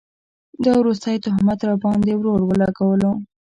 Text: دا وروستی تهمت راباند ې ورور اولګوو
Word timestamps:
دا 0.63 0.71
وروستی 0.81 1.15
تهمت 1.25 1.59
راباند 1.67 2.03
ې 2.11 2.13
ورور 2.17 2.39
اولګوو 2.43 3.11